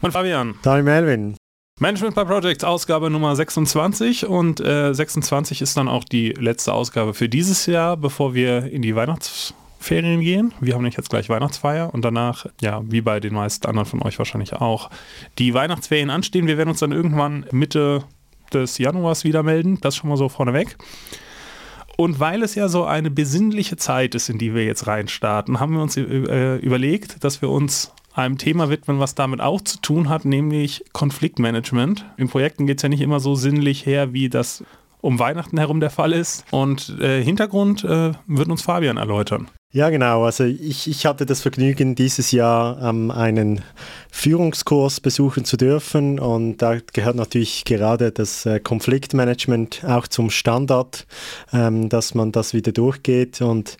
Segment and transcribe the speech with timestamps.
[0.00, 0.54] Und Fabian.
[0.62, 1.36] Daniel Melvin.
[1.80, 7.14] Management by Projects, Ausgabe Nummer 26 und äh, 26 ist dann auch die letzte Ausgabe
[7.14, 10.54] für dieses Jahr, bevor wir in die Weihnachtsferien gehen.
[10.60, 14.00] Wir haben nämlich jetzt gleich Weihnachtsfeier und danach, ja, wie bei den meisten anderen von
[14.02, 14.88] euch wahrscheinlich auch,
[15.38, 16.46] die Weihnachtsferien anstehen.
[16.46, 18.04] Wir werden uns dann irgendwann Mitte
[18.52, 20.76] des Januars wieder melden, das schon mal so vorneweg.
[21.96, 25.74] Und weil es ja so eine besinnliche Zeit ist, in die wir jetzt reinstarten, haben
[25.74, 30.08] wir uns äh, überlegt, dass wir uns einem Thema widmen, was damit auch zu tun
[30.08, 32.04] hat, nämlich Konfliktmanagement.
[32.16, 34.64] In Projekten geht es ja nicht immer so sinnlich her, wie das
[35.00, 36.44] um Weihnachten herum der Fall ist.
[36.50, 39.48] Und äh, Hintergrund äh, wird uns Fabian erläutern.
[39.70, 40.24] Ja, genau.
[40.24, 43.60] Also ich, ich hatte das Vergnügen, dieses Jahr ähm, einen
[44.10, 46.18] Führungskurs besuchen zu dürfen.
[46.18, 51.06] Und da gehört natürlich gerade das äh, Konfliktmanagement auch zum Standard,
[51.52, 53.42] ähm, dass man das wieder durchgeht.
[53.42, 53.76] Und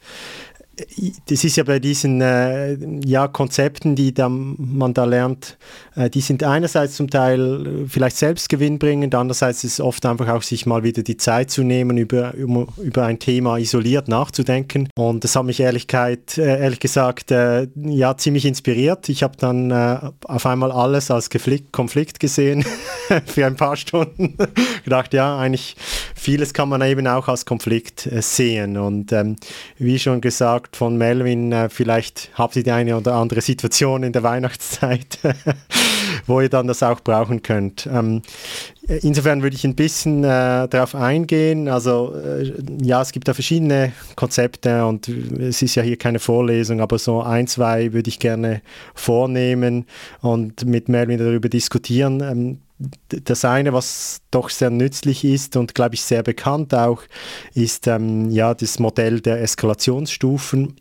[1.28, 5.58] das ist ja bei diesen äh, ja, Konzepten, die da, man da lernt,
[5.94, 10.28] äh, die sind einerseits zum Teil äh, vielleicht selbst gewinnbringend, andererseits ist es oft einfach
[10.28, 14.88] auch, sich mal wieder die Zeit zu nehmen, über, über ein Thema isoliert nachzudenken.
[14.96, 19.08] Und das hat mich Ehrlichkeit, äh, ehrlich gesagt äh, ja, ziemlich inspiriert.
[19.08, 22.64] Ich habe dann äh, auf einmal alles als Konflikt, Konflikt gesehen
[23.26, 24.36] für ein paar Stunden.
[24.84, 25.76] gedacht, ja, eigentlich
[26.18, 28.76] vieles kann man eben auch als Konflikt sehen.
[28.76, 29.36] Und ähm,
[29.78, 34.12] wie schon gesagt, von Melvin, äh, vielleicht habt ihr die eine oder andere Situation in
[34.12, 35.18] der Weihnachtszeit,
[36.26, 37.88] wo ihr dann das auch brauchen könnt.
[37.92, 38.22] Ähm,
[38.88, 41.68] insofern würde ich ein bisschen äh, darauf eingehen.
[41.68, 42.52] Also äh,
[42.82, 47.22] ja, es gibt da verschiedene Konzepte und es ist ja hier keine Vorlesung, aber so
[47.22, 48.62] ein, zwei würde ich gerne
[48.94, 49.86] vornehmen
[50.20, 52.20] und mit Melvin darüber diskutieren.
[52.20, 52.58] Ähm,
[53.08, 57.02] das eine, was doch sehr nützlich ist und glaube ich sehr bekannt auch,
[57.54, 60.76] ist ähm, ja das Modell der Eskalationsstufen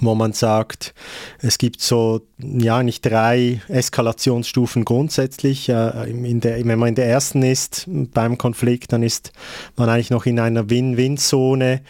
[0.00, 0.94] wo man sagt,
[1.40, 5.68] es gibt so, ja, nicht drei Eskalationsstufen grundsätzlich.
[5.68, 9.32] Äh, der, wenn man in der ersten ist beim Konflikt, dann ist
[9.76, 11.82] man eigentlich noch in einer Win-Win-Zone.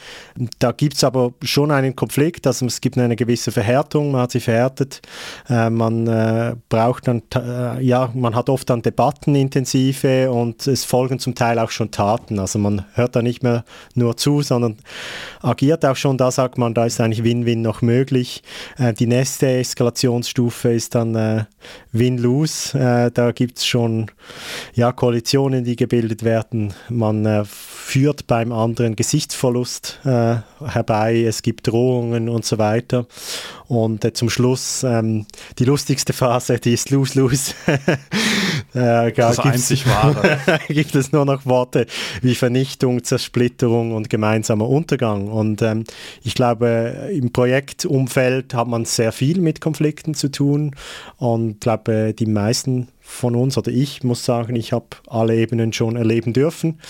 [0.58, 4.32] Da gibt es aber schon einen Konflikt, also es gibt eine gewisse Verhärtung, man hat
[4.32, 5.02] sich verhärtet.
[5.48, 7.22] Äh, man äh, braucht dann,
[7.80, 12.38] ja, man hat oft dann Debatten intensive und es folgen zum Teil auch schon Taten.
[12.38, 13.64] Also man hört da nicht mehr
[13.94, 14.76] nur zu, sondern
[15.42, 16.16] agiert auch schon.
[16.18, 18.42] Da sagt man, da ist eigentlich Win-Win noch möglich möglich.
[18.78, 21.44] Äh, die nächste Eskalationsstufe ist dann äh,
[21.92, 22.78] Win-Lose.
[22.78, 24.10] Äh, da gibt es schon
[24.74, 26.74] ja, Koalitionen, die gebildet werden.
[26.88, 31.22] Man führt beim anderen Gesichtsverlust herbei.
[31.22, 33.06] Es gibt Drohungen und so weiter.
[33.66, 35.26] Und äh, zum Schluss ähm,
[35.58, 37.54] die lustigste Phase, die ist Lose-Lose.
[38.74, 40.38] äh, das einzig wahre.
[40.68, 41.86] gibt es nur noch Worte
[42.20, 45.28] wie Vernichtung, Zersplitterung und gemeinsamer Untergang.
[45.28, 45.84] Und ähm,
[46.22, 47.32] ich glaube, im
[47.84, 50.74] Projektumfeld hat man sehr viel mit Konflikten zu tun
[51.18, 55.96] und glaube, die meisten von uns oder ich muss sagen, ich habe alle Ebenen schon
[55.96, 56.80] erleben dürfen.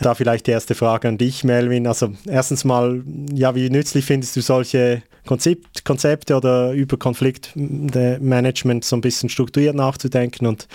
[0.00, 1.86] Da vielleicht die erste Frage an dich, Melvin.
[1.86, 8.96] Also erstens mal, ja, wie nützlich findest du solche Konzept, Konzepte oder über Konfliktmanagement so
[8.96, 10.68] ein bisschen strukturiert nachzudenken und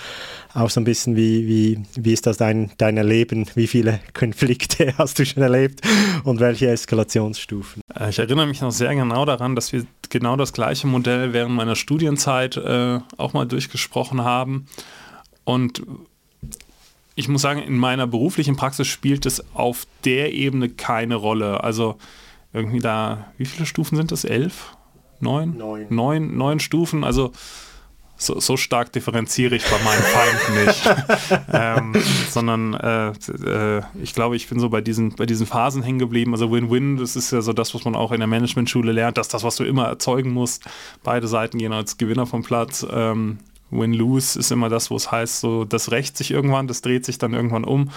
[0.53, 3.45] auch so ein bisschen, wie, wie, wie ist das dein, dein Erleben?
[3.53, 5.81] Wie viele Konflikte hast du schon erlebt
[6.23, 7.81] und welche Eskalationsstufen?
[7.93, 11.53] Äh, ich erinnere mich noch sehr genau daran, dass wir genau das gleiche Modell während
[11.53, 14.65] meiner Studienzeit äh, auch mal durchgesprochen haben.
[15.43, 15.83] Und
[17.19, 21.63] ich muss sagen, in meiner beruflichen Praxis spielt es auf der Ebene keine Rolle.
[21.63, 21.97] Also
[22.53, 24.23] irgendwie da, wie viele Stufen sind das?
[24.23, 24.77] Elf?
[25.19, 25.57] Neun?
[25.57, 25.87] Neun.
[25.89, 27.03] Neun, neun Stufen.
[27.03, 27.33] Also
[28.15, 31.43] so, so stark differenziere ich bei meinen Feinden nicht.
[31.53, 31.93] ähm,
[32.29, 36.31] sondern äh, äh, ich glaube, ich bin so bei diesen, bei diesen Phasen hängen geblieben.
[36.33, 39.27] Also Win-Win, das ist ja so das, was man auch in der Managementschule lernt, dass
[39.27, 40.63] das, was du immer erzeugen musst,
[41.03, 42.87] beide Seiten gehen als Gewinner vom Platz.
[42.89, 43.39] Ähm,
[43.71, 47.17] Win-Lose ist immer das, wo es heißt, so das rächt sich irgendwann, das dreht sich
[47.17, 47.89] dann irgendwann um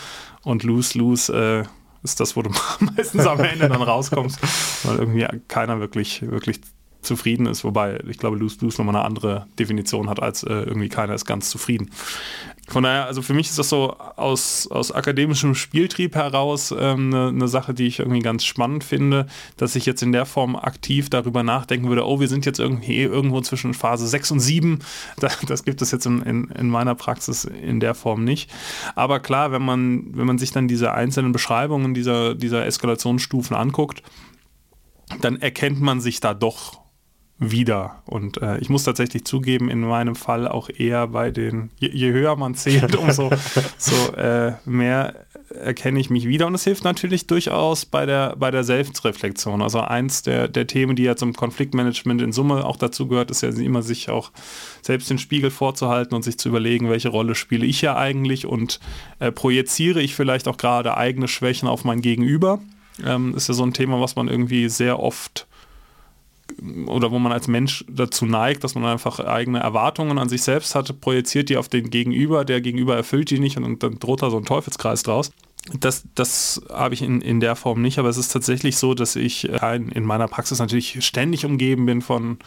[0.42, 1.68] und Lose-Lose äh,
[2.04, 2.50] ist das, wo du
[2.80, 4.38] meistens am Ende dann rauskommst,
[4.84, 6.60] weil irgendwie keiner wirklich, wirklich
[7.02, 11.14] zufrieden ist, wobei ich glaube, Lose-Lose nochmal eine andere Definition hat, als äh, irgendwie keiner
[11.14, 11.90] ist ganz zufrieden.
[12.68, 17.28] Von daher, also für mich ist das so aus, aus akademischem Spieltrieb heraus ähm, eine,
[17.28, 19.26] eine, Sache, die ich irgendwie ganz spannend finde,
[19.56, 23.02] dass ich jetzt in der Form aktiv darüber nachdenken würde, oh, wir sind jetzt irgendwie
[23.02, 24.78] irgendwo zwischen Phase 6 und 7.
[25.18, 28.50] Das, das gibt es jetzt in, in, in, meiner Praxis in der Form nicht.
[28.94, 34.02] Aber klar, wenn man, wenn man sich dann diese einzelnen Beschreibungen dieser, dieser Eskalationsstufen anguckt,
[35.20, 36.81] dann erkennt man sich da doch
[37.50, 38.02] wieder.
[38.06, 42.12] Und äh, ich muss tatsächlich zugeben, in meinem Fall auch eher bei den, je, je
[42.12, 43.30] höher man zählt, umso
[43.78, 45.14] so, äh, mehr
[45.52, 49.62] erkenne ich mich wieder und es hilft natürlich durchaus bei der, bei der Selbstreflexion.
[49.62, 53.42] Also eins der, der Themen, die ja zum Konfliktmanagement in Summe auch dazu gehört, ist
[53.42, 54.30] ja immer sich auch
[54.80, 58.80] selbst den Spiegel vorzuhalten und sich zu überlegen, welche Rolle spiele ich ja eigentlich und
[59.18, 62.60] äh, projiziere ich vielleicht auch gerade eigene Schwächen auf mein Gegenüber.
[63.04, 65.46] Ähm, ist ja so ein Thema, was man irgendwie sehr oft
[66.86, 70.74] oder wo man als Mensch dazu neigt, dass man einfach eigene Erwartungen an sich selbst
[70.74, 74.30] hat, projiziert die auf den Gegenüber, der Gegenüber erfüllt die nicht und, dann droht da
[74.30, 75.30] so ein Teufelskreis draus.
[75.78, 79.14] Das, das habe ich in, in der Form nicht, aber es ist tatsächlich so, dass
[79.14, 82.38] ich äh, in meiner Praxis natürlich ständig umgeben bin von,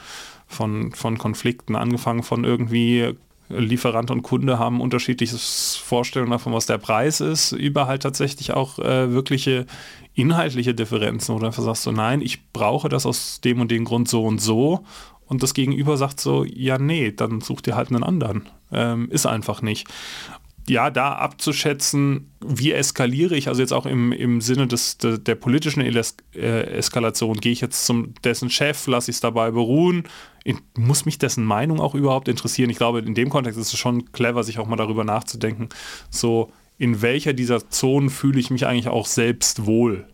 [0.48, 3.16] von, von Konflikten, angefangen von irgendwie
[3.50, 8.80] Lieferant und Kunde haben unterschiedliches Vorstellungen davon, was der Preis ist, über halt tatsächlich auch
[8.80, 9.66] äh, wirkliche
[10.14, 14.08] inhaltliche Differenzen, du einfach sagst so, nein, ich brauche das aus dem und dem Grund
[14.08, 14.84] so und so
[15.28, 18.48] und das Gegenüber sagt so, ja nee, dann such dir halt einen anderen.
[18.72, 19.88] Ähm, ist einfach nicht
[20.68, 25.36] ja, da abzuschätzen, wie eskaliere ich, also jetzt auch im, im Sinne des, de, der
[25.36, 30.04] politischen Eles äh, Eskalation, gehe ich jetzt zum dessen Chef, lasse ich es dabei beruhen,
[30.44, 32.70] ich, muss mich dessen Meinung auch überhaupt interessieren?
[32.70, 35.70] Ich glaube, in dem Kontext ist es schon clever, sich auch mal darüber nachzudenken,
[36.10, 40.08] so in welcher dieser Zonen fühle ich mich eigentlich auch selbst wohl?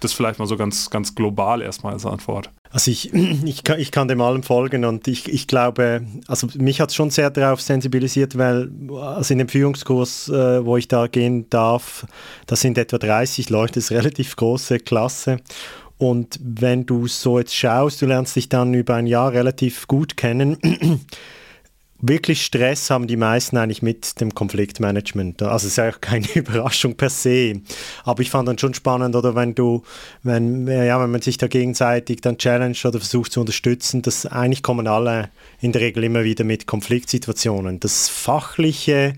[0.00, 2.50] Das vielleicht mal so ganz, ganz global erstmal als Antwort.
[2.70, 3.12] Also ich,
[3.44, 6.94] ich, kann, ich kann dem allem folgen und ich, ich glaube, also mich hat es
[6.94, 8.70] schon sehr darauf sensibilisiert, weil
[9.00, 12.06] also in dem Führungskurs, äh, wo ich da gehen darf,
[12.46, 15.38] da sind etwa 30 Leute, das ist eine relativ große Klasse.
[15.98, 20.16] Und wenn du so jetzt schaust, du lernst dich dann über ein Jahr relativ gut
[20.16, 20.58] kennen
[22.00, 25.42] wirklich Stress haben die meisten eigentlich mit dem Konfliktmanagement.
[25.42, 27.60] Also es ist ja auch keine Überraschung per se.
[28.04, 29.82] Aber ich fand dann schon spannend, oder wenn du,
[30.22, 34.62] wenn, ja, wenn man sich da gegenseitig dann challenge oder versucht zu unterstützen, dass eigentlich
[34.62, 37.80] kommen alle in der Regel immer wieder mit Konfliktsituationen.
[37.80, 39.14] Das Fachliche,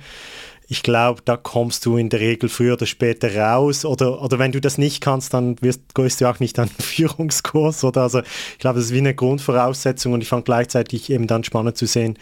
[0.71, 3.87] ich glaube, da kommst du in der Regel früher oder später raus.
[3.87, 6.83] Oder, oder wenn du das nicht kannst, dann wirst, gehst du auch nicht an den
[6.85, 7.85] Führungskurs.
[7.85, 11.43] Oder also ich glaube, das ist wie eine Grundvoraussetzung und ich fand gleichzeitig eben dann
[11.43, 12.19] spannend zu sehen,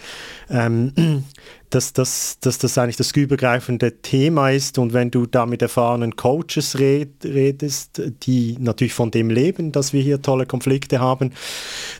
[0.48, 1.24] ähm,
[1.70, 6.16] dass, dass, dass das eigentlich das übergreifende Thema ist und wenn du da mit erfahrenen
[6.16, 11.32] Coaches red, redest, die natürlich von dem leben, dass wir hier tolle Konflikte haben,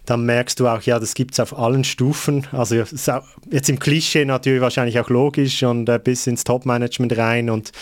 [0.04, 2.46] dann merkst du auch, ja, das gibt es auf allen Stufen.
[2.52, 7.72] Also jetzt im Klischee natürlich wahrscheinlich auch logisch und äh, bis ins Top-Management rein und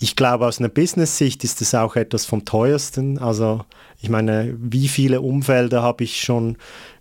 [0.00, 3.18] ich glaube, aus einer Business-Sicht ist das auch etwas vom teuersten.
[3.18, 3.64] Also
[4.00, 6.56] ich meine, wie viele Umfelder habe ich schon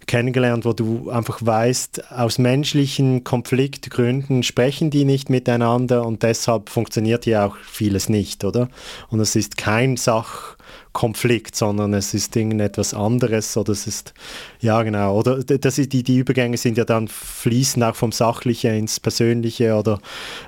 [0.07, 7.25] kennengelernt, wo du einfach weißt, aus menschlichen Konfliktgründen sprechen die nicht miteinander und deshalb funktioniert
[7.25, 8.69] hier auch vieles nicht, oder?
[9.09, 10.56] Und es ist kein Sach
[10.97, 14.15] Konflikt, sondern es ist irgendetwas anderes oder es ist,
[14.61, 18.69] ja genau, oder das ist, die, die Übergänge sind ja dann fließen auch vom Sachliche
[18.69, 19.99] ins Persönliche oder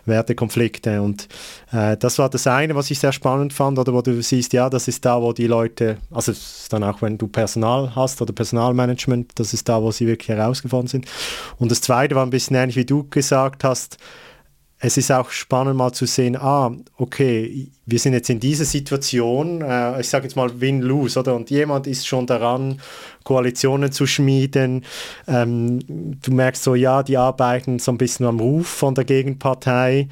[0.05, 1.27] Wertekonflikte und
[1.71, 4.71] äh, das war das eine, was ich sehr spannend fand oder wo du siehst, ja,
[4.71, 6.33] das ist da, wo die Leute, also
[6.69, 10.87] dann auch, wenn du Personal hast oder Personalmanagement, das ist da, wo sie wirklich herausgefunden
[10.87, 11.05] sind.
[11.59, 13.99] Und das zweite war ein bisschen ähnlich, wie du gesagt hast,
[14.79, 19.61] es ist auch spannend mal zu sehen, ah, okay, wir sind jetzt in dieser Situation,
[19.61, 21.35] äh, ich sage jetzt mal Win-Lose, oder?
[21.35, 22.79] Und jemand ist schon daran,
[23.25, 24.85] Koalitionen zu schmieden.
[25.27, 25.79] Ähm,
[26.21, 30.07] du merkst so, ja, die arbeiten so ein bisschen am Ruf von der Gegenpartei.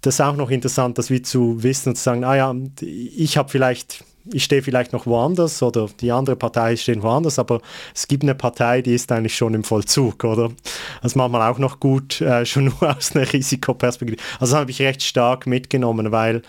[0.00, 3.36] Das ist auch noch interessant, das wie zu wissen und zu sagen, ah ja, ich
[3.36, 7.60] habe vielleicht ich stehe vielleicht noch woanders oder die andere Partei steht woanders, aber
[7.94, 10.50] es gibt eine Partei, die ist eigentlich schon im Vollzug, oder?
[11.02, 14.20] Das macht man auch noch gut, äh, schon nur aus einer Risikoperspektive.
[14.38, 16.42] Also habe ich recht stark mitgenommen, weil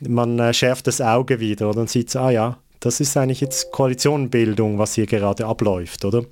[0.00, 1.80] man äh, schärft das Auge wieder oder?
[1.80, 6.24] und sieht, ah ja, das ist eigentlich jetzt Koalitionenbildung, was hier gerade abläuft, oder?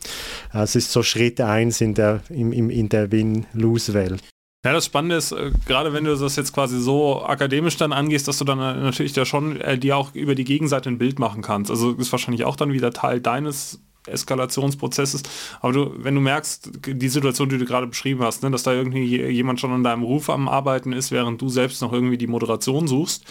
[0.55, 4.23] Es ist so Schritt 1 in der, in, in der Win-Lose-Welt.
[4.65, 8.27] Ja, das Spannende ist, äh, gerade wenn du das jetzt quasi so akademisch dann angehst,
[8.27, 11.21] dass du dann äh, natürlich da schon äh, dir auch über die Gegenseite ein Bild
[11.21, 11.71] machen kannst.
[11.71, 15.23] Also ist wahrscheinlich auch dann wieder Teil deines Eskalationsprozesses.
[15.61, 18.73] Aber du, wenn du merkst, die Situation, die du gerade beschrieben hast, ne, dass da
[18.73, 22.27] irgendwie jemand schon an deinem Ruf am Arbeiten ist, während du selbst noch irgendwie die
[22.27, 23.25] Moderation suchst,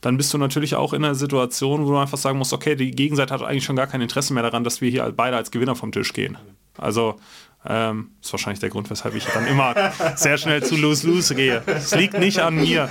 [0.00, 2.90] dann bist du natürlich auch in einer Situation, wo du einfach sagen musst, okay, die
[2.90, 5.76] Gegenseite hat eigentlich schon gar kein Interesse mehr daran, dass wir hier beide als Gewinner
[5.76, 6.38] vom Tisch gehen.
[6.76, 7.16] Also
[7.64, 9.74] ähm, ist wahrscheinlich der Grund, weshalb ich dann immer
[10.16, 11.62] sehr schnell zu Lose-Lose gehe.
[11.66, 12.88] Es liegt nicht an mir.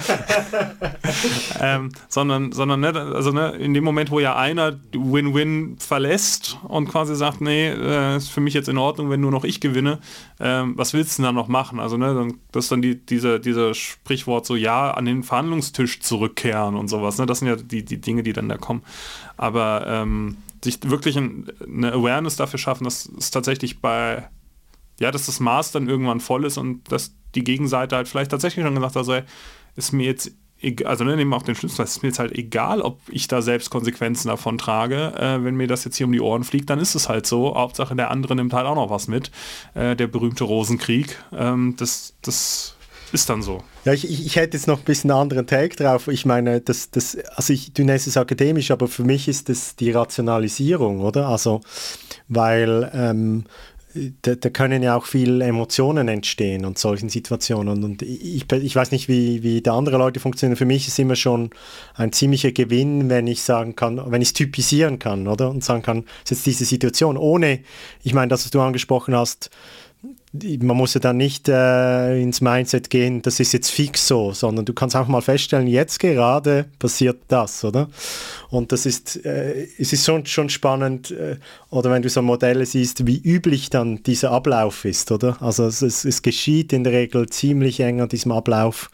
[1.60, 6.88] ähm, sondern, sondern ne, also ne, in dem Moment, wo ja einer Win-Win verlässt und
[6.88, 10.00] quasi sagt, nee, äh, ist für mich jetzt in Ordnung, wenn nur noch ich gewinne,
[10.40, 11.82] ähm, was willst du denn dann noch machen?
[11.82, 16.76] Also ne, das ist dann die, diese, diese Sprichwort so, ja, an den Verhandlungstisch zurückkehren
[16.76, 17.18] und sowas.
[17.18, 17.26] Ne?
[17.26, 18.84] Das sind ja die, die Dinge, die dann da kommen.
[19.36, 24.30] Aber ähm, sich wirklich eine Awareness dafür schaffen, dass es tatsächlich bei
[25.00, 28.66] ja, dass das Maß dann irgendwann voll ist und dass die Gegenseite halt vielleicht tatsächlich
[28.66, 29.26] schon gesagt hat, also,
[29.76, 30.32] ist mir jetzt
[30.86, 33.28] also ne, nehmen wir auch den Fall, es ist mir jetzt halt egal, ob ich
[33.28, 35.14] da selbst Konsequenzen davon trage.
[35.18, 37.56] Äh, wenn mir das jetzt hier um die Ohren fliegt, dann ist es halt so.
[37.56, 39.32] Hauptsache der andere nimmt halt auch noch was mit.
[39.74, 41.18] Äh, der berühmte Rosenkrieg.
[41.34, 42.76] Ähm, das, das
[43.12, 43.64] ist dann so.
[43.86, 46.08] Ja, ich, ich hätte jetzt noch ein bisschen einen anderen Take drauf.
[46.08, 49.76] Ich meine, das, das, also ich, du nennst es akademisch, aber für mich ist das
[49.76, 51.28] die Rationalisierung, oder?
[51.28, 51.62] Also,
[52.28, 53.46] weil ähm,
[54.22, 57.84] da, da, können ja auch viele Emotionen entstehen und solchen Situationen.
[57.84, 60.58] Und ich, ich weiß nicht, wie, wie da andere Leute funktionieren.
[60.58, 61.50] Für mich ist immer schon
[61.96, 65.50] ein ziemlicher Gewinn, wenn ich sagen kann, wenn ich es typisieren kann, oder?
[65.50, 67.60] Und sagen kann, es ist jetzt diese Situation, ohne,
[68.04, 69.50] ich meine, das, was du angesprochen hast,
[70.34, 74.64] man muss ja dann nicht äh, ins Mindset gehen, das ist jetzt fix so, sondern
[74.64, 77.90] du kannst auch mal feststellen, jetzt gerade passiert das, oder?
[78.50, 81.38] Und das ist, äh, es ist schon, schon spannend, äh,
[81.70, 85.42] oder wenn du so Modelle siehst, wie üblich dann dieser Ablauf ist, oder?
[85.42, 88.90] Also es, es, es geschieht in der Regel ziemlich eng an diesem Ablauf,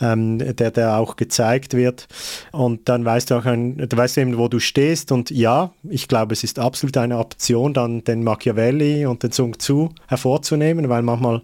[0.00, 2.06] ähm, der, der auch gezeigt wird.
[2.52, 5.12] Und dann weißt du auch, ein, du weißt eben, wo du stehst.
[5.12, 9.54] Und ja, ich glaube, es ist absolut eine Option, dann den Machiavelli und den Sun
[9.58, 11.42] Tzu hervorzunehmen nehmen, weil manchmal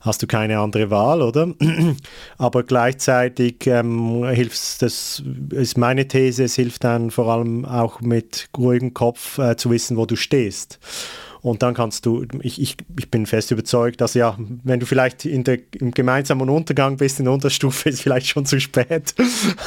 [0.00, 1.48] hast du keine andere Wahl, oder?
[2.38, 8.48] Aber gleichzeitig ähm, hilft das, ist meine These, es hilft dann vor allem auch mit
[8.56, 10.78] ruhigem Kopf äh, zu wissen, wo du stehst.
[11.42, 15.24] Und dann kannst du, ich, ich, ich bin fest überzeugt, dass ja, wenn du vielleicht
[15.24, 19.14] in der, im gemeinsamen Untergang bist, in der Unterstufe, ist vielleicht schon zu spät.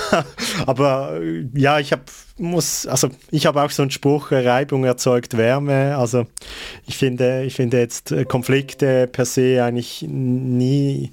[0.65, 1.19] Aber
[1.53, 2.03] ja, ich habe
[2.37, 5.97] muss, also ich habe auch so einen Spruch, Reibung erzeugt Wärme.
[5.97, 6.25] Also
[6.87, 11.11] ich finde, ich finde jetzt äh, Konflikte per se eigentlich nie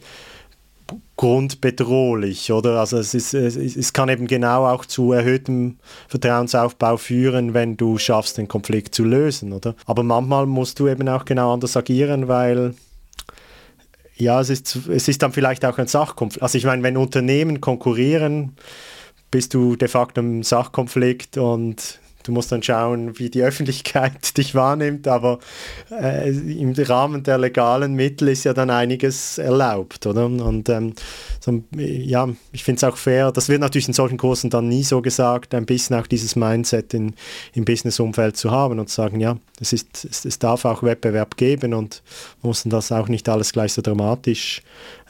[1.16, 2.80] grundbedrohlich, oder?
[2.80, 5.78] Also es, ist, es, es kann eben genau auch zu erhöhtem
[6.09, 9.75] Vertrauensaufbau führen, wenn du schaffst, den Konflikt zu lösen, oder?
[9.87, 12.75] Aber manchmal musst du eben auch genau anders agieren, weil
[14.16, 16.42] ja, es ist, es ist dann vielleicht auch ein Sachkonflikt.
[16.42, 18.56] Also ich meine, wenn Unternehmen konkurrieren,
[19.30, 24.55] bist du de facto im Sachkonflikt und Du musst dann schauen, wie die Öffentlichkeit dich
[24.55, 25.39] wahrnimmt, aber
[25.91, 30.27] äh, im Rahmen der legalen Mittel ist ja dann einiges erlaubt, oder?
[30.27, 30.95] Und ähm,
[31.41, 34.85] so, ja, ich finde es auch fair, das wird natürlich in solchen Kursen dann nie
[34.85, 37.15] so gesagt, ein bisschen auch dieses Mindset in,
[37.55, 41.37] im Businessumfeld zu haben und zu sagen, ja, es, ist, es, es darf auch Wettbewerb
[41.37, 42.03] geben und
[42.43, 44.62] muss das auch nicht alles gleich so dramatisch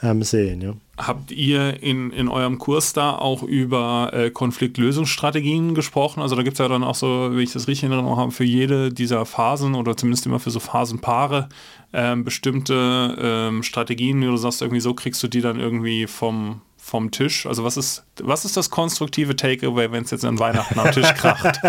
[0.03, 0.75] ähm, sehen, ja.
[0.97, 6.21] Habt ihr in, in eurem Kurs da auch über äh, Konfliktlösungsstrategien gesprochen?
[6.21, 8.33] Also da gibt es ja dann auch so, wie ich das richtig in Erinnerung habe,
[8.33, 11.49] für jede dieser Phasen oder zumindest immer für so Phasenpaare
[11.93, 16.61] ähm, bestimmte ähm, Strategien, wie du sagst, irgendwie so kriegst du die dann irgendwie vom,
[16.91, 17.47] vom Tisch?
[17.47, 21.15] Also was ist, was ist das konstruktive Takeaway, wenn es jetzt an Weihnachten am Tisch
[21.15, 21.61] kracht?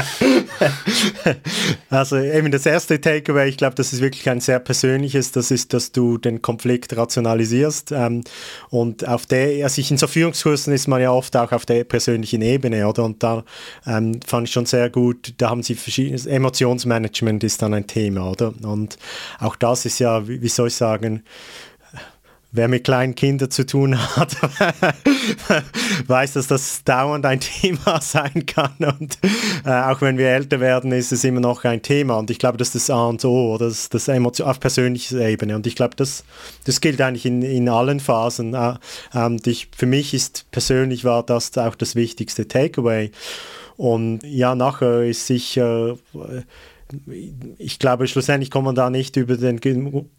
[1.92, 5.74] also eben das erste Takeaway, ich glaube, das ist wirklich ein sehr persönliches, das ist,
[5.74, 8.24] dass du den Konflikt rationalisierst ähm,
[8.72, 12.42] und auf der, also in so Führungskursen ist man ja oft auch auf der persönlichen
[12.42, 13.04] Ebene, oder?
[13.04, 13.44] Und da
[13.86, 18.32] ähm, fand ich schon sehr gut, da haben sie verschiedenes, Emotionsmanagement ist dann ein Thema,
[18.32, 18.54] oder?
[18.64, 18.98] Und
[19.40, 21.24] auch das ist ja, wie soll ich sagen,
[22.52, 24.36] wer mit kleinen Kindern zu tun hat,
[26.08, 28.76] weiß, dass das dauernd ein Thema sein kann.
[28.80, 29.18] Und
[29.66, 32.18] äh, auch wenn wir älter werden, ist es immer noch ein Thema.
[32.18, 35.20] Und ich glaube, das ist das A und O, oder das, das Emotion auf persönlicher
[35.20, 35.56] Ebene.
[35.56, 36.26] Und ich glaube, das,
[36.66, 38.54] das gilt eigentlich in, in allen Phasen.
[38.54, 38.78] Äh,
[39.14, 43.12] und ich, für mich ist persönlich war das auch das wichtigste Takeaway.
[43.78, 46.42] Und ja, nachher ist sicher äh,
[47.58, 49.60] ich glaube, schlussendlich kommt man da nicht über den,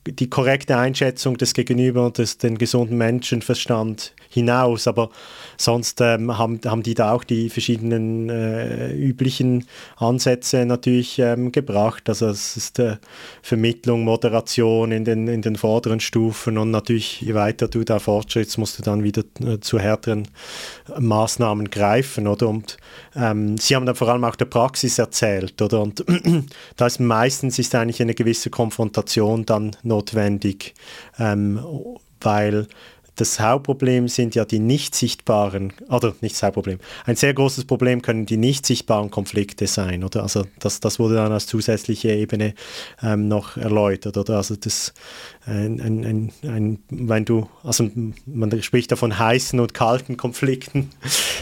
[0.07, 4.87] die korrekte Einschätzung des Gegenüber und des, den gesunden Menschenverstand hinaus.
[4.87, 5.11] Aber
[5.57, 12.09] sonst ähm, haben, haben die da auch die verschiedenen äh, üblichen Ansätze natürlich ähm, gebracht.
[12.09, 12.97] Also es ist äh,
[13.43, 18.59] Vermittlung, Moderation in den, in den vorderen Stufen und natürlich, je weiter du da fortschrittst,
[18.59, 20.29] musst du dann wieder äh, zu härteren
[20.99, 22.27] Maßnahmen greifen.
[22.27, 22.49] Oder?
[22.49, 22.79] Und
[23.15, 25.61] ähm, sie haben dann vor allem auch der Praxis erzählt.
[25.61, 25.81] Oder?
[25.81, 26.05] Und
[26.77, 30.75] da ist meistens ist eigentlich eine gewisse Konfrontation dann notwendig,
[31.19, 31.61] ähm,
[32.21, 32.67] weil
[33.17, 38.01] das Hauptproblem sind ja die nicht sichtbaren, oder nicht das Hauptproblem, ein sehr großes Problem
[38.01, 40.23] können die nicht sichtbaren Konflikte sein, oder?
[40.23, 42.55] Also das, das wurde dann als zusätzliche Ebene
[43.03, 44.37] ähm, noch erläutert, oder?
[44.37, 44.95] Also das,
[45.45, 47.91] ein, ein, ein, wenn du, also
[48.25, 50.91] man spricht da von heißen und kalten Konflikten.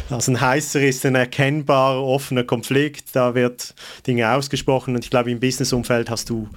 [0.08, 3.74] Also ein heißer ist ein erkennbarer, offener Konflikt, da wird
[4.08, 6.48] Dinge ausgesprochen und ich glaube im Businessumfeld hast du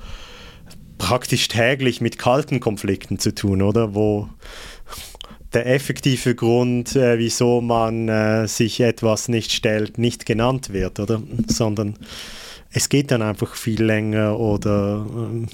[0.98, 3.94] praktisch täglich mit kalten Konflikten zu tun, oder?
[3.94, 4.30] Wo
[5.54, 11.22] der effektive Grund, äh, wieso man äh, sich etwas nicht stellt, nicht genannt wird, oder?
[11.48, 11.96] Sondern
[12.76, 15.06] es geht dann einfach viel länger oder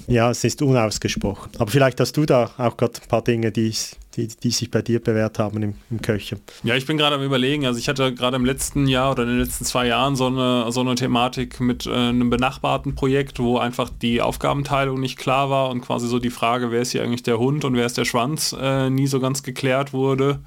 [0.08, 1.52] äh, ja, es ist unausgesprochen.
[1.58, 3.74] Aber vielleicht hast du da auch gerade ein paar Dinge, die,
[4.16, 6.40] die, die sich bei dir bewährt haben im, im Köchen.
[6.64, 9.28] Ja, ich bin gerade am überlegen, also ich hatte gerade im letzten Jahr oder in
[9.28, 13.58] den letzten zwei Jahren so eine, so eine Thematik mit äh, einem benachbarten Projekt, wo
[13.58, 17.22] einfach die Aufgabenteilung nicht klar war und quasi so die Frage, wer ist hier eigentlich
[17.22, 20.40] der Hund und wer ist der Schwanz, äh, nie so ganz geklärt wurde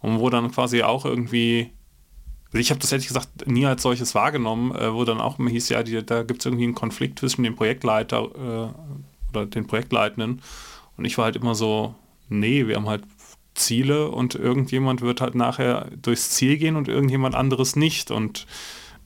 [0.00, 1.70] und wo dann quasi auch irgendwie
[2.60, 5.68] ich habe das ehrlich gesagt nie als solches wahrgenommen, äh, wo dann auch immer hieß,
[5.70, 10.40] ja, die, da gibt es irgendwie einen Konflikt zwischen dem Projektleiter äh, oder den Projektleitenden.
[10.96, 11.94] Und ich war halt immer so,
[12.28, 13.02] nee, wir haben halt
[13.54, 18.10] Ziele und irgendjemand wird halt nachher durchs Ziel gehen und irgendjemand anderes nicht.
[18.10, 18.46] Und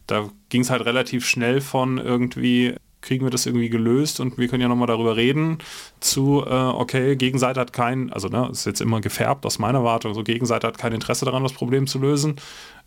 [0.07, 4.49] da ging es halt relativ schnell von irgendwie, kriegen wir das irgendwie gelöst und wir
[4.49, 5.59] können ja nochmal darüber reden,
[6.01, 10.13] zu, äh, okay, Gegenseite hat kein, also ne, ist jetzt immer gefärbt aus meiner Warte,
[10.13, 12.37] so Gegenseite hat kein Interesse daran, das Problem zu lösen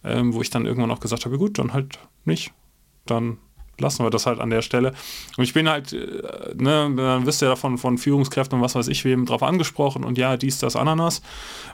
[0.03, 2.51] ähm, wo ich dann irgendwann auch gesagt habe, gut, dann halt nicht.
[3.05, 3.37] Dann
[3.79, 4.93] lassen wir das halt an der Stelle.
[5.37, 8.75] Und ich bin halt, äh, ne, dann wirst du ja davon von Führungskräften und was
[8.75, 11.21] weiß ich, wem drauf angesprochen und ja, dies, das, Ananas,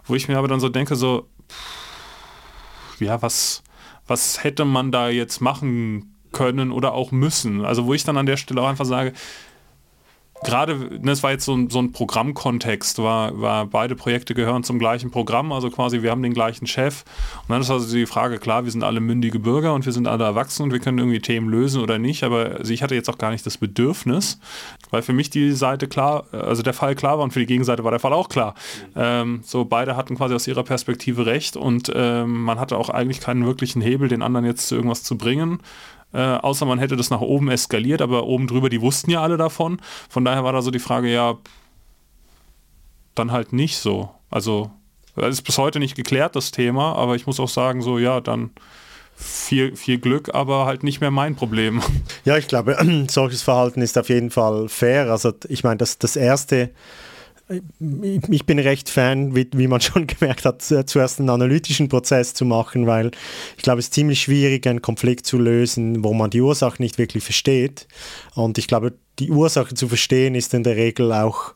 [0.06, 1.28] wo ich mir aber dann so denke, so,
[3.00, 3.64] ja, was,
[4.08, 7.64] was hätte man da jetzt machen können oder auch müssen?
[7.64, 9.14] Also wo ich dann an der Stelle auch einfach sage,
[10.44, 14.80] gerade, das war jetzt so ein, so ein Programmkontext, war, war beide Projekte gehören zum
[14.80, 17.04] gleichen Programm, also quasi wir haben den gleichen Chef.
[17.44, 20.08] Und dann ist also die Frage, klar, wir sind alle mündige Bürger und wir sind
[20.08, 23.10] alle erwachsen und wir können irgendwie Themen lösen oder nicht, aber also ich hatte jetzt
[23.10, 24.40] auch gar nicht das Bedürfnis,
[24.92, 27.84] weil für mich die Seite klar, also der Fall klar war und für die Gegenseite
[27.84, 28.54] war der Fall auch klar.
[28.96, 33.22] Ähm, so beide hatten quasi aus ihrer Perspektive recht und ähm, man hatte auch eigentlich
[33.22, 35.60] keinen wirklichen Hebel, den anderen jetzt zu irgendwas zu bringen.
[36.14, 39.38] Äh, außer man hätte das nach oben eskaliert, aber oben drüber, die wussten ja alle
[39.38, 39.80] davon.
[40.10, 41.38] Von daher war da so die Frage, ja,
[43.16, 44.10] dann halt nicht so.
[44.30, 44.72] Also,
[45.16, 48.22] das ist bis heute nicht geklärt, das Thema, aber ich muss auch sagen, so, ja,
[48.22, 48.52] dann
[49.16, 51.82] viel, viel Glück, aber halt nicht mehr mein Problem.
[52.24, 52.78] Ja, ich glaube,
[53.10, 55.10] solches Verhalten ist auf jeden Fall fair.
[55.10, 56.72] Also, ich meine, das, das erste
[57.50, 62.46] ich bin recht Fan, wie, wie, man schon gemerkt hat, zuerst einen analytischen Prozess zu
[62.46, 63.12] machen, weil
[63.56, 66.98] ich glaube, es ist ziemlich schwierig, einen Konflikt zu lösen, wo man die Ursache nicht
[66.98, 67.88] wirklich versteht.
[68.36, 71.54] Und ich glaube, die Ursache zu verstehen ist in der Regel auch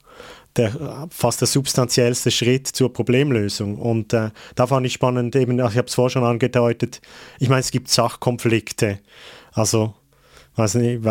[0.55, 3.77] der, fast der substanziellste Schritt zur Problemlösung.
[3.77, 7.01] Und äh, da fand ich spannend, eben, ich habe es vorher schon angedeutet,
[7.39, 8.99] ich meine, es gibt Sachkonflikte.
[9.53, 9.93] Also,
[10.55, 11.01] weiß nicht,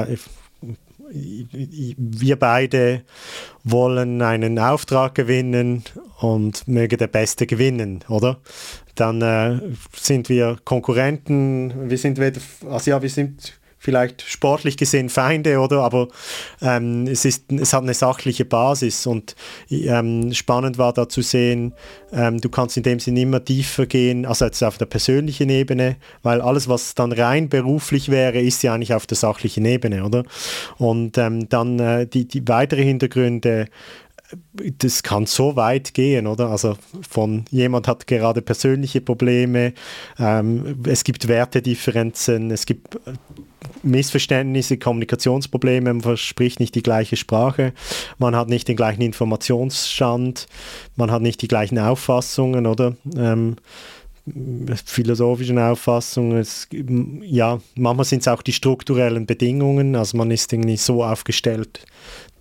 [1.12, 3.02] wir beide
[3.64, 5.84] wollen einen Auftrag gewinnen
[6.20, 8.40] und möge der Beste gewinnen, oder?
[8.94, 9.60] Dann äh,
[9.94, 15.78] sind wir Konkurrenten, wir sind weder, also ja, wir sind vielleicht sportlich gesehen Feinde, oder?
[15.78, 16.08] Aber
[16.60, 19.34] ähm, es, ist, es hat eine sachliche Basis und
[19.70, 21.72] ähm, spannend war da zu sehen,
[22.12, 25.96] ähm, du kannst in dem Sinne immer tiefer gehen, also jetzt auf der persönlichen Ebene,
[26.22, 30.24] weil alles, was dann rein beruflich wäre, ist ja eigentlich auf der sachlichen Ebene, oder?
[30.76, 33.68] Und ähm, dann äh, die, die weitere Hintergründe
[34.78, 36.50] das kann so weit gehen, oder?
[36.50, 36.76] Also
[37.08, 39.72] von jemand hat gerade persönliche Probleme,
[40.18, 43.12] ähm, es gibt Wertedifferenzen, es gibt äh,
[43.82, 47.72] Missverständnisse, Kommunikationsprobleme, man verspricht nicht die gleiche Sprache,
[48.18, 50.46] man hat nicht den gleichen Informationsstand,
[50.96, 52.96] man hat nicht die gleichen Auffassungen, oder?
[53.16, 53.56] Ähm,
[54.84, 56.38] philosophischen Auffassungen.
[56.38, 56.68] Es,
[57.22, 61.84] ja, manchmal sind es auch die strukturellen Bedingungen, also man ist irgendwie so aufgestellt,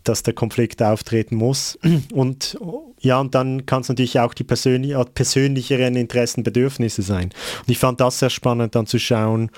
[0.03, 1.77] dass der Konflikt auftreten muss.
[2.13, 2.57] Und
[2.99, 7.25] ja, und dann kann es natürlich auch die persönlich, persönlicheren Interessen, Bedürfnisse sein.
[7.59, 9.51] Und ich fand das sehr spannend, dann zu schauen,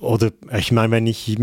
[0.00, 1.36] oder ich meine, wenn ich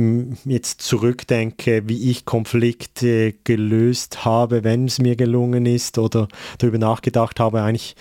[0.46, 6.28] jetzt zurückdenke, wie ich Konflikte gelöst habe, wenn es mir gelungen ist oder
[6.58, 7.96] darüber nachgedacht habe, eigentlich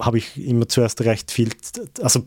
[0.00, 1.50] habe ich immer zuerst recht viel,
[2.00, 2.24] also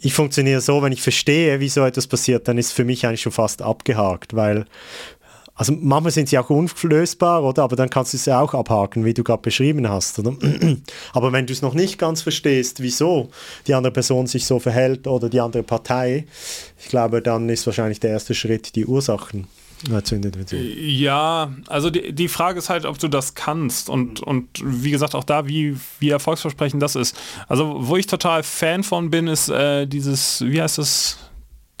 [0.00, 3.22] ich funktioniere so, wenn ich verstehe, wie so etwas passiert, dann ist für mich eigentlich
[3.22, 4.66] schon fast abgehakt, weil
[5.56, 7.62] also manchmal sind sie auch unlösbar, oder?
[7.62, 10.36] Aber dann kannst du es ja auch abhaken, wie du gerade beschrieben hast, oder?
[11.12, 13.30] Aber wenn du es noch nicht ganz verstehst, wieso
[13.68, 16.26] die andere Person sich so verhält oder die andere Partei,
[16.78, 19.46] ich glaube, dann ist wahrscheinlich der erste Schritt die Ursachen.
[20.78, 25.14] Ja, also die, die Frage ist halt, ob du das kannst und, und wie gesagt
[25.14, 27.16] auch da, wie, wie erfolgsversprechend das ist.
[27.48, 31.18] Also wo ich total Fan von bin, ist äh, dieses, wie heißt das,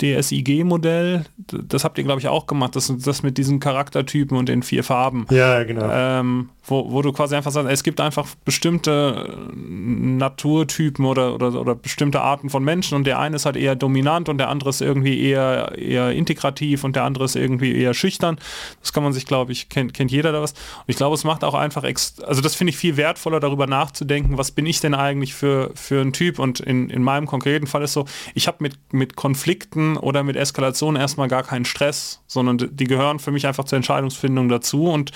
[0.02, 4.62] DSIG-Modell, das habt ihr, glaube ich, auch gemacht, das, das mit diesen Charaktertypen und den
[4.62, 5.26] vier Farben.
[5.30, 5.88] Ja, genau.
[5.90, 11.74] Ähm, wo, wo du quasi einfach sagst, es gibt einfach bestimmte Naturtypen oder, oder, oder
[11.74, 14.80] bestimmte Arten von Menschen und der eine ist halt eher dominant und der andere ist
[14.80, 18.38] irgendwie eher, eher integrativ und der andere ist irgendwie eher schüchtern.
[18.80, 20.52] Das kann man sich, glaube ich, kennt, kennt jeder da was.
[20.52, 24.38] Und ich glaube, es macht auch einfach, also das finde ich viel wertvoller, darüber nachzudenken,
[24.38, 27.82] was bin ich denn eigentlich für, für ein Typ und in, in meinem konkreten Fall
[27.82, 32.58] ist so, ich habe mit, mit Konflikten Oder mit Eskalation erstmal gar keinen Stress, sondern
[32.76, 35.12] die gehören für mich einfach zur Entscheidungsfindung dazu und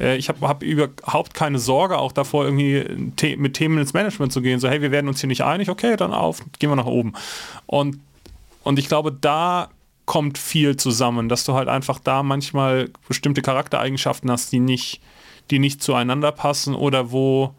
[0.00, 2.84] äh, ich habe hab überhaupt keine Sorge auch davor, irgendwie
[3.20, 5.70] the mit Themen ins Management zu gehen, so hey, wir werden uns hier nicht einig,
[5.70, 7.12] okay, dann auf, gehen wir nach oben.
[7.66, 7.98] Und,
[8.64, 9.68] und ich glaube, da
[10.06, 15.00] kommt viel zusammen, dass du halt einfach da manchmal bestimmte Charaktereigenschaften hast, die nicht,
[15.50, 17.54] die nicht zueinander passen oder wo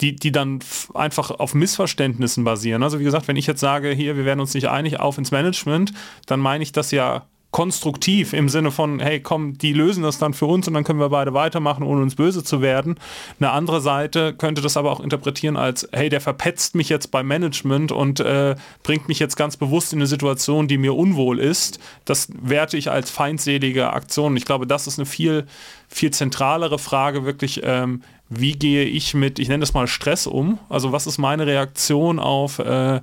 [0.00, 0.60] die, die dann
[0.94, 2.82] einfach auf Missverständnissen basieren.
[2.82, 5.30] Also wie gesagt, wenn ich jetzt sage, hier, wir werden uns nicht einig auf ins
[5.30, 5.92] Management,
[6.26, 10.34] dann meine ich das ja konstruktiv im Sinne von, hey, komm, die lösen das dann
[10.34, 12.94] für uns und dann können wir beide weitermachen, ohne uns böse zu werden.
[13.40, 17.26] Eine andere Seite könnte das aber auch interpretieren als, hey, der verpetzt mich jetzt beim
[17.26, 21.80] Management und äh, bringt mich jetzt ganz bewusst in eine Situation, die mir unwohl ist.
[22.04, 24.36] Das werte ich als feindselige Aktion.
[24.36, 25.46] Ich glaube, das ist eine viel,
[25.88, 30.58] viel zentralere Frage, wirklich, ähm, wie gehe ich mit, ich nenne das mal Stress um?
[30.68, 33.00] Also was ist meine Reaktion auf äh,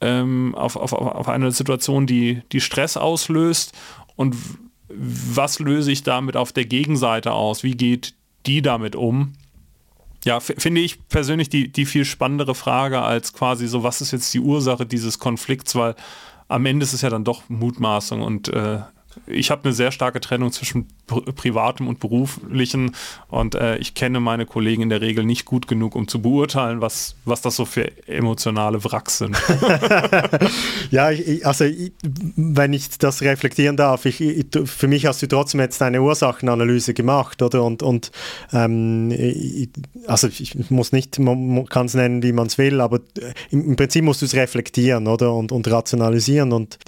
[0.00, 3.72] ähm, auf, auf, auf eine Situation, die, die Stress auslöst
[4.16, 4.34] und
[4.88, 7.62] was löse ich damit auf der Gegenseite aus?
[7.62, 8.14] Wie geht
[8.46, 9.34] die damit um?
[10.24, 14.34] Ja, finde ich persönlich die, die viel spannendere Frage als quasi so, was ist jetzt
[14.34, 15.94] die Ursache dieses Konflikts, weil
[16.48, 18.80] am Ende ist es ja dann doch Mutmaßung und äh,
[19.30, 22.92] ich habe eine sehr starke Trennung zwischen privatem und beruflichen
[23.28, 26.80] und äh, ich kenne meine Kollegen in der Regel nicht gut genug, um zu beurteilen,
[26.80, 29.36] was, was das so für emotionale Wracks sind.
[30.90, 34.22] ja, ich, also ich, wenn ich das reflektieren darf, ich,
[34.64, 37.64] für mich hast du trotzdem jetzt eine Ursachenanalyse gemacht, oder?
[37.64, 38.10] Und, und
[38.52, 39.14] ähm,
[40.06, 43.00] also ich muss nicht, man kann es nennen, wie man es will, aber
[43.50, 45.34] im, im Prinzip musst du es reflektieren, oder?
[45.34, 46.78] Und, und rationalisieren und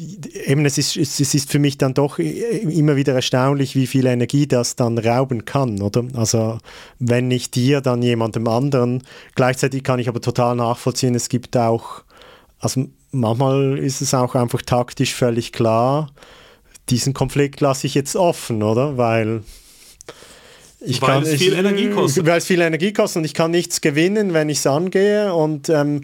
[0.47, 4.47] eben es ist, es ist für mich dann doch immer wieder erstaunlich, wie viel Energie
[4.47, 6.05] das dann rauben kann, oder?
[6.15, 6.59] Also
[6.99, 9.03] wenn nicht dir, dann jemandem anderen.
[9.35, 12.03] Gleichzeitig kann ich aber total nachvollziehen, es gibt auch,
[12.59, 16.11] also manchmal ist es auch einfach taktisch völlig klar,
[16.89, 18.97] diesen Konflikt lasse ich jetzt offen, oder?
[18.97, 19.43] Weil
[20.85, 22.27] ich weil kann, es viel ich, Energie kostet.
[22.27, 25.33] Weil es viel Energie kostet und ich kann nichts gewinnen, wenn ich es angehe.
[25.35, 26.03] Und ähm,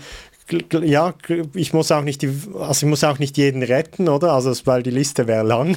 [0.82, 1.14] ja,
[1.54, 4.32] ich muss auch nicht die, also ich muss auch nicht jeden retten, oder?
[4.32, 5.76] Also weil die Liste wäre lang.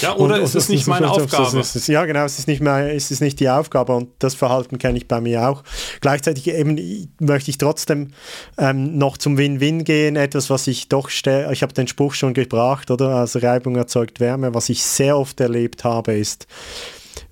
[0.00, 1.58] Ja, oder und, es ist nicht meine Aufgabe.
[1.58, 4.78] Ist, ja, genau, es ist nicht mehr, es ist nicht die Aufgabe und das Verhalten
[4.78, 5.64] kenne ich bei mir auch.
[6.00, 8.12] Gleichzeitig eben möchte ich trotzdem
[8.58, 12.90] ähm, noch zum Win-Win gehen, etwas, was ich doch, ich habe den Spruch schon gebracht,
[12.90, 13.16] oder?
[13.16, 14.54] Also Reibung erzeugt Wärme.
[14.54, 16.46] Was ich sehr oft erlebt habe, ist,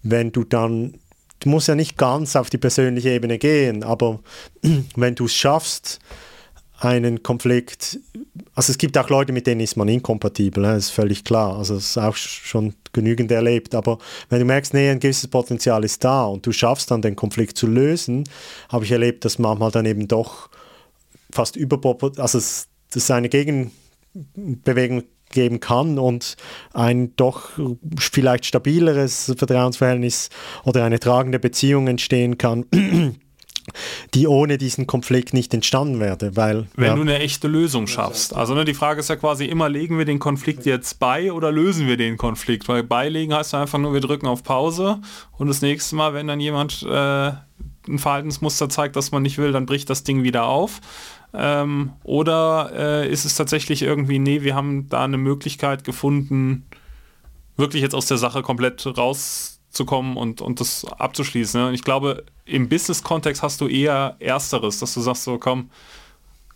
[0.03, 0.95] wenn du dann
[1.41, 4.19] du musst ja nicht ganz auf die persönliche Ebene gehen, aber
[4.97, 6.01] wenn du es schaffst,
[6.81, 7.99] einen Konflikt,
[8.55, 11.75] also es gibt auch Leute, mit denen ist man inkompatibel, das ist völlig klar, also
[11.75, 16.05] das ist auch schon genügend erlebt, aber wenn du merkst, nee, ein gewisses Potenzial ist
[16.05, 18.25] da und du schaffst dann den Konflikt zu lösen,
[18.69, 20.51] habe ich erlebt, dass manchmal dann eben doch
[21.33, 26.37] fast überproportional, also es, dass eine Gegenbewegung geben kann und
[26.73, 27.51] ein doch
[27.99, 30.31] vielleicht stabileres Vertrauensverhältnis
[30.65, 32.65] oder eine tragende Beziehung entstehen kann
[34.15, 36.37] die ohne diesen Konflikt nicht entstanden wäre.
[36.37, 38.35] Weil, Wenn ja, du eine echte Lösung schaffst.
[38.35, 41.53] Also ne, die Frage ist ja quasi immer, legen wir den Konflikt jetzt bei oder
[41.53, 42.69] lösen wir den Konflikt?
[42.69, 45.01] Weil beilegen heißt einfach nur, wir drücken auf Pause
[45.37, 47.33] und das nächste Mal, wenn dann jemand äh,
[47.89, 50.81] ein Verhaltensmuster zeigt, das man nicht will, dann bricht das Ding wieder auf.
[51.35, 56.65] Ähm, oder äh, ist es tatsächlich irgendwie, nee, wir haben da eine Möglichkeit gefunden,
[57.57, 58.87] wirklich jetzt aus der Sache komplett
[59.69, 61.61] rauszukommen und, und das abzuschließen.
[61.61, 61.69] Ne?
[61.69, 65.71] Und ich glaube, im Business-Kontext hast du eher Ersteres, dass du sagst so, komm,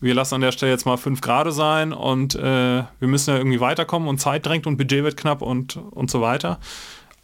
[0.01, 3.37] wir lassen an der Stelle jetzt mal fünf Grad sein und äh, wir müssen ja
[3.37, 6.59] irgendwie weiterkommen und Zeit drängt und Budget wird knapp und, und so weiter.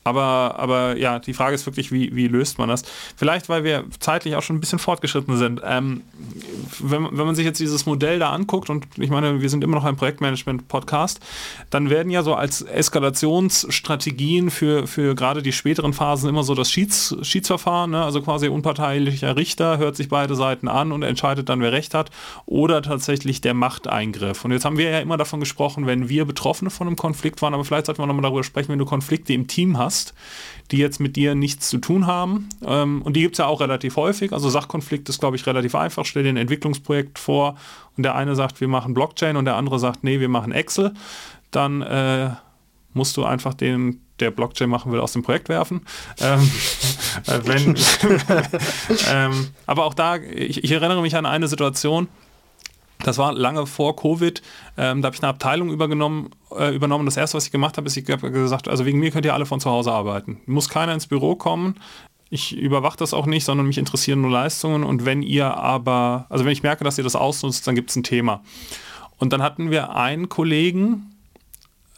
[0.05, 2.83] Aber, aber ja, die Frage ist wirklich, wie, wie löst man das?
[3.17, 5.61] Vielleicht, weil wir zeitlich auch schon ein bisschen fortgeschritten sind.
[5.63, 6.03] Ähm,
[6.79, 9.77] wenn, wenn man sich jetzt dieses Modell da anguckt, und ich meine, wir sind immer
[9.77, 11.21] noch ein Projektmanagement-Podcast,
[11.69, 16.71] dann werden ja so als Eskalationsstrategien für, für gerade die späteren Phasen immer so das
[16.71, 18.03] Schieds, Schiedsverfahren, ne?
[18.03, 22.11] also quasi unparteilicher Richter hört sich beide Seiten an und entscheidet dann, wer recht hat,
[22.47, 24.45] oder tatsächlich der Machteingriff.
[24.45, 27.53] Und jetzt haben wir ja immer davon gesprochen, wenn wir Betroffene von einem Konflikt waren,
[27.53, 30.15] aber vielleicht sollten wir nochmal darüber sprechen, wenn du Konflikte im Team hast, hast,
[30.71, 32.49] die jetzt mit dir nichts zu tun haben.
[32.65, 34.33] Ähm, und die gibt es ja auch relativ häufig.
[34.33, 36.05] Also Sachkonflikt ist, glaube ich, relativ einfach.
[36.05, 37.57] Stell dir ein Entwicklungsprojekt vor
[37.97, 40.93] und der eine sagt, wir machen Blockchain und der andere sagt, nee, wir machen Excel.
[41.51, 42.31] Dann äh,
[42.93, 45.81] musst du einfach den, der Blockchain machen will, aus dem Projekt werfen.
[46.21, 46.41] Ähm,
[47.27, 47.77] äh, wenn,
[49.11, 52.09] ähm, aber auch da, ich, ich erinnere mich an eine Situation,
[53.05, 54.43] das war lange vor Covid.
[54.77, 57.05] Ähm, da habe ich eine Abteilung übergenommen, äh, übernommen.
[57.05, 59.35] Das erste, was ich gemacht habe, ist, ich habe gesagt, also wegen mir könnt ihr
[59.35, 60.41] alle von zu Hause arbeiten.
[60.47, 61.77] Muss keiner ins Büro kommen.
[62.31, 64.85] Ich überwache das auch nicht, sondern mich interessieren nur Leistungen.
[64.85, 67.97] Und wenn ihr aber, also wenn ich merke, dass ihr das ausnutzt, dann gibt es
[67.97, 68.43] ein Thema.
[69.17, 71.15] Und dann hatten wir einen Kollegen,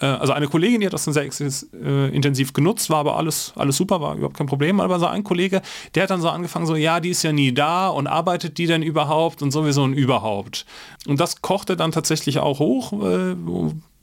[0.07, 3.77] also eine Kollegin, die hat das dann sehr äh, intensiv genutzt, war aber alles, alles
[3.77, 4.81] super, war überhaupt kein Problem.
[4.81, 5.63] Aber so ein Kollege,
[5.95, 8.67] der hat dann so angefangen, so, ja, die ist ja nie da und arbeitet die
[8.67, 10.65] denn überhaupt und sowieso ein Überhaupt.
[11.07, 13.35] Und das kochte dann tatsächlich auch hoch, äh,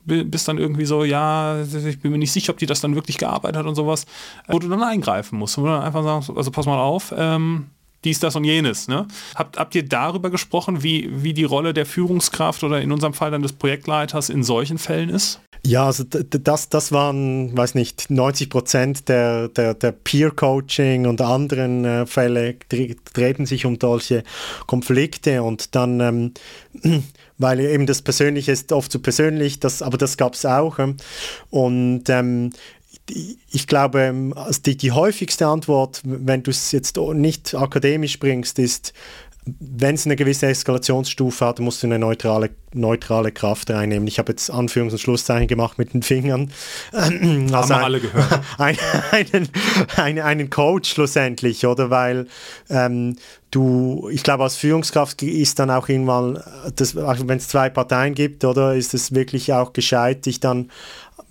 [0.05, 3.17] bis dann irgendwie so, ja, ich bin mir nicht sicher, ob die das dann wirklich
[3.17, 4.05] gearbeitet hat und sowas,
[4.47, 5.57] wo du dann eingreifen musst.
[5.57, 7.67] Wo du dann einfach sagst, also pass mal auf, ähm,
[8.03, 8.87] dies, das und jenes.
[8.87, 9.07] Ne?
[9.35, 13.31] Habt, habt ihr darüber gesprochen, wie, wie die Rolle der Führungskraft oder in unserem Fall
[13.31, 15.39] dann des Projektleiters in solchen Fällen ist?
[15.65, 21.83] Ja, also das, das waren, weiß nicht, 90 Prozent der, der, der Peer-Coaching und anderen
[21.83, 22.55] äh, Fälle
[23.13, 24.23] treten sich um solche
[24.65, 27.03] Konflikte und dann, ähm,
[27.37, 30.79] weil eben das Persönliche ist oft zu persönlich, das, aber das gab es auch.
[30.79, 30.95] Ähm,
[31.49, 32.51] und ähm,
[33.09, 38.59] ich glaube, ähm, also die, die häufigste Antwort, wenn du es jetzt nicht akademisch bringst,
[38.59, 38.93] ist,
[39.59, 44.07] wenn es eine gewisse Eskalationsstufe hat, musst du eine neutrale, neutrale Kraft reinnehmen.
[44.07, 46.51] Ich habe jetzt Anführungs- und Schlusszeichen gemacht mit den Fingern.
[46.91, 48.41] Also Haben wir alle gehört.
[48.57, 48.77] Ein,
[49.11, 49.49] einen,
[49.95, 51.89] einen, einen Coach schlussendlich, oder?
[51.89, 52.27] Weil
[52.69, 53.15] ähm,
[53.51, 56.43] du, ich glaube, als Führungskraft ist dann auch irgendwann,
[56.75, 60.69] wenn es zwei Parteien gibt, oder, ist es wirklich auch gescheit, dich dann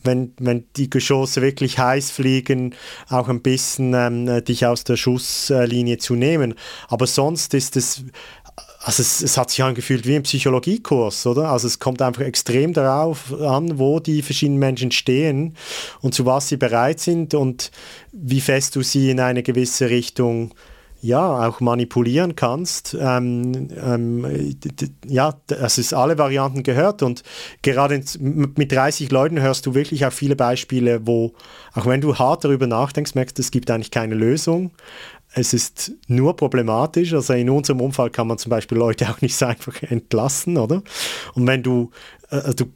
[0.06, 2.74] wenn, wenn die Geschosse wirklich heiß fliegen,
[3.08, 6.54] auch ein bisschen ähm, dich aus der Schusslinie zu nehmen.
[6.88, 8.04] Aber sonst ist es
[8.86, 11.50] also es, es, hat sich angefühlt wie ein Psychologiekurs, oder?
[11.50, 15.56] Also es kommt einfach extrem darauf an, wo die verschiedenen Menschen stehen
[16.00, 17.72] und zu was sie bereit sind und
[18.12, 20.54] wie fest du sie in eine gewisse Richtung
[21.06, 22.96] ja, auch manipulieren kannst.
[22.98, 24.56] Ähm, ähm,
[25.06, 27.22] ja, das ist alle Varianten gehört und
[27.62, 31.34] gerade mit 30 Leuten hörst du wirklich auch viele Beispiele, wo,
[31.74, 34.72] auch wenn du hart darüber nachdenkst, merkst es gibt eigentlich keine Lösung.
[35.32, 37.12] Es ist nur problematisch.
[37.12, 40.82] Also in unserem Umfall kann man zum Beispiel Leute auch nicht so einfach entlassen, oder?
[41.34, 41.90] Und wenn du,
[42.30, 42.66] äh, du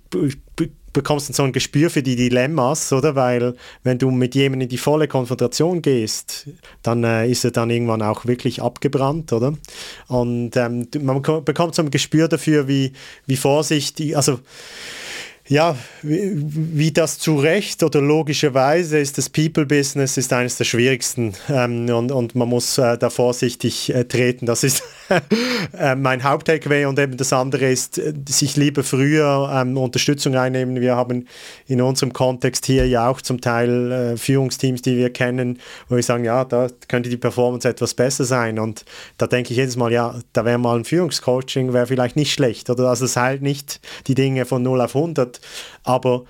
[0.93, 3.15] bekommst so ein Gespür für die Dilemmas, oder?
[3.15, 6.49] Weil wenn du mit jemandem in die volle Konfrontation gehst,
[6.83, 9.55] dann äh, ist er dann irgendwann auch wirklich abgebrannt, oder?
[10.09, 12.93] Und ähm, man bekommt so ein Gespür dafür, wie,
[13.27, 14.41] wie vorsichtig, also
[15.51, 21.35] ja, wie, wie, das zu Recht oder logischerweise ist das People-Business ist eines der schwierigsten
[21.49, 24.47] ähm, und, und man muss äh, da vorsichtig äh, treten.
[24.47, 24.85] Das ist
[25.77, 30.81] äh, mein Haupt-Takeaway und eben das andere ist, äh, sich lieber früher ähm, Unterstützung einnehmen.
[30.81, 31.27] Wir haben
[31.67, 35.59] in unserem Kontext hier ja auch zum Teil äh, Führungsteams, die wir kennen,
[35.89, 38.85] wo wir sagen, ja, da könnte die Performance etwas besser sein und
[39.19, 42.71] da denke ich jedes Mal, ja, da wäre mal ein Führungscoaching, wäre vielleicht nicht schlecht
[42.71, 45.40] oder also es heilt nicht die Dinge von 0 auf 100,
[45.83, 46.25] aber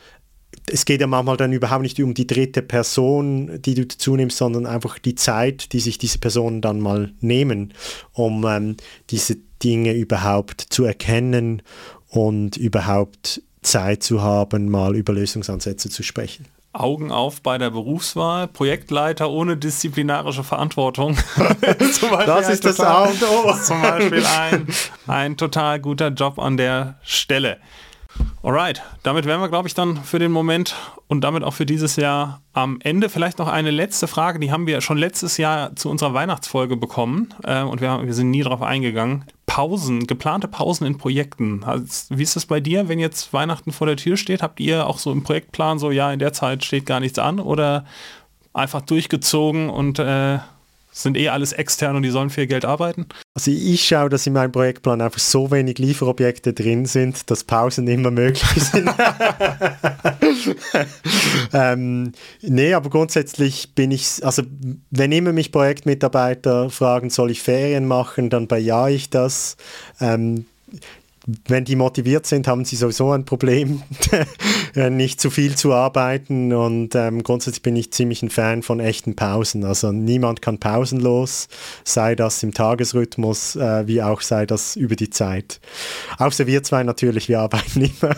[0.67, 4.37] es geht ja manchmal dann überhaupt nicht um die dritte Person, die du dazu nimmst,
[4.37, 7.75] sondern einfach die Zeit, die sich diese Personen dann mal nehmen,
[8.13, 8.77] um ähm,
[9.11, 11.63] diese Dinge überhaupt zu erkennen
[12.09, 16.47] und überhaupt Zeit zu haben, mal über Lösungsansätze zu sprechen.
[16.73, 21.17] Augen auf bei der Berufswahl, Projektleiter ohne disziplinarische Verantwortung.
[22.27, 23.53] das ist das A und O.
[23.63, 24.69] Zum Beispiel ein,
[25.09, 27.59] ein total guter Job an der Stelle.
[28.43, 30.75] Alright, damit wären wir, glaube ich, dann für den Moment
[31.09, 33.11] und damit auch für dieses Jahr am Ende.
[33.11, 37.35] Vielleicht noch eine letzte Frage, die haben wir schon letztes Jahr zu unserer Weihnachtsfolge bekommen
[37.45, 39.25] äh, und wir, wir, sind nie darauf eingegangen.
[39.45, 41.65] Pausen, geplante Pausen in Projekten.
[41.65, 44.43] Also, wie ist das bei dir, wenn jetzt Weihnachten vor der Tür steht?
[44.43, 47.41] Habt ihr auch so im Projektplan so, ja, in der Zeit steht gar nichts an
[47.41, 47.85] oder
[48.55, 50.39] einfach durchgezogen und äh,
[50.93, 53.07] sind eh alles extern und die sollen viel Geld arbeiten?
[53.35, 57.87] Also ich schaue, dass in meinem Projektplan einfach so wenig Lieferobjekte drin sind, dass Pausen
[57.87, 58.91] immer möglich sind.
[61.53, 64.43] ähm, nee, aber grundsätzlich bin ich, also
[64.91, 69.57] wenn immer mich Projektmitarbeiter fragen, soll ich Ferien machen, dann bejahe ich das.
[70.01, 70.47] Ähm,
[71.49, 73.83] wenn die motiviert sind, haben sie sowieso ein Problem,
[74.91, 76.53] nicht zu viel zu arbeiten.
[76.53, 79.65] Und ähm, grundsätzlich bin ich ziemlich ein Fan von echten Pausen.
[79.65, 81.49] Also niemand kann pausenlos,
[81.85, 85.61] sei das im Tagesrhythmus, äh, wie auch sei das über die Zeit.
[86.19, 88.17] Außer wir zwei natürlich, wir arbeiten immer.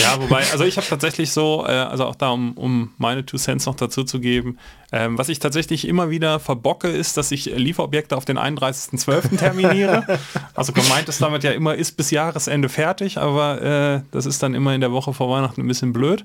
[0.00, 3.38] Ja, wobei, also ich habe tatsächlich so, äh, also auch da, um, um meine Two
[3.38, 4.58] Cents noch dazu zu geben,
[4.92, 9.38] ähm, was ich tatsächlich immer wieder verbocke, ist, dass ich Lieferobjekte auf den 31.12.
[9.38, 10.18] terminiere.
[10.54, 14.54] also gemeint ist damit ja immer, ist bis Jahresende fertig, aber äh, das ist dann
[14.54, 16.24] immer in der Woche vor Weihnachten ein bisschen blöd.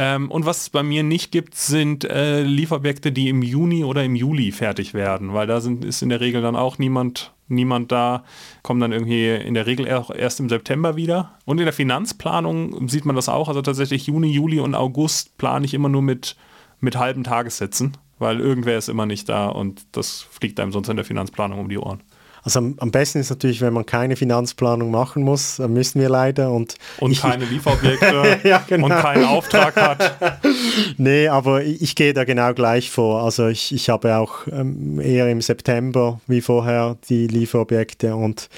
[0.00, 4.04] Ähm, und was es bei mir nicht gibt, sind äh, Lieferobjekte, die im Juni oder
[4.04, 7.90] im Juli fertig werden, weil da sind, ist in der Regel dann auch niemand, niemand
[7.90, 8.22] da,
[8.62, 11.36] kommen dann irgendwie in der Regel auch erst im September wieder.
[11.44, 15.66] Und in der Finanzplanung sieht man das auch, also tatsächlich Juni, Juli und August plane
[15.66, 16.36] ich immer nur mit,
[16.78, 20.96] mit halben Tagessätzen, weil irgendwer ist immer nicht da und das fliegt einem sonst in
[20.96, 22.04] der Finanzplanung um die Ohren.
[22.48, 26.08] Also am, am, besten ist natürlich, wenn man keine Finanzplanung machen muss, dann müssen wir
[26.08, 26.50] leider.
[26.50, 28.86] Und, und ich, keine Lieferobjekte ja, genau.
[28.86, 30.16] und keinen Auftrag hat.
[30.96, 33.22] nee, aber ich, ich, gehe da genau gleich vor.
[33.22, 38.48] Also ich, ich habe auch ähm, eher im September wie vorher die Lieferobjekte und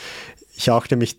[0.55, 1.17] ich achte mich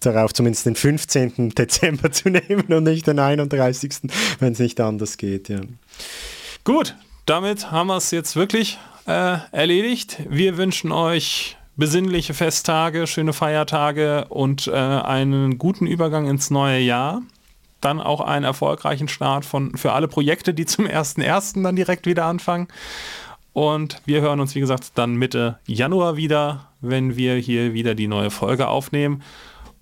[0.00, 1.50] darauf, zumindest den 15.
[1.58, 3.96] Dezember zu nehmen und nicht den 31.,
[4.38, 5.50] wenn es nicht anders geht.
[5.50, 5.60] Ja.
[6.64, 10.22] Gut, damit haben wir es jetzt wirklich äh, erledigt.
[10.26, 17.22] Wir wünschen euch besinnliche Festtage, schöne Feiertage und äh, einen guten Übergang ins neue Jahr.
[17.80, 21.62] Dann auch einen erfolgreichen Start von, für alle Projekte, die zum 1.1.
[21.62, 22.68] dann direkt wieder anfangen.
[23.52, 28.08] Und wir hören uns, wie gesagt, dann Mitte Januar wieder, wenn wir hier wieder die
[28.08, 29.22] neue Folge aufnehmen.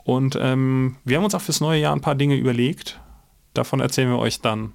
[0.04, 3.00] Und ähm, wir haben uns auch fürs neue Jahr ein paar Dinge überlegt.
[3.54, 4.72] Davon erzählen wir euch dann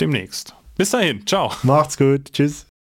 [0.00, 0.54] demnächst.
[0.76, 1.52] Bis dahin, ciao.
[1.62, 2.69] Macht's gut, tschüss.